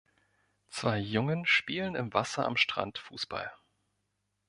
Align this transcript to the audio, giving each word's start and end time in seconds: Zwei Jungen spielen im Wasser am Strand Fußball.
Zwei 0.71 0.97
Jungen 0.97 1.45
spielen 1.45 1.93
im 1.93 2.11
Wasser 2.11 2.43
am 2.47 2.57
Strand 2.57 2.97
Fußball. 2.97 3.51